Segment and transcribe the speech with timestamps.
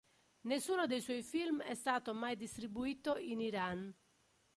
[0.47, 3.93] Nessuno dei suoi film è stato mai distribuito in Iran.